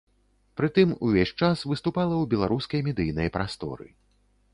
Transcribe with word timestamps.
Прытым 0.59 0.93
увесь 1.07 1.33
час 1.41 1.57
выступала 1.71 2.15
ў 2.21 2.25
беларускай 2.33 2.81
медыйнай 2.87 3.29
прасторы. 3.37 3.87